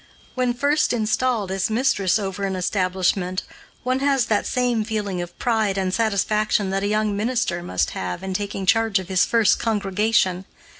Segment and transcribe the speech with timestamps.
[0.33, 3.43] When first installed as mistress over an establishment,
[3.83, 8.23] one has that same feeling of pride and satisfaction that a young minister must have
[8.23, 10.45] in taking charge of his first congregation.